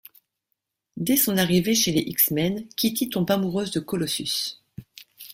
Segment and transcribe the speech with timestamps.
[0.97, 4.53] Dès son arrivée chez les X-Men, Kitty tombe amoureuse de Colossus.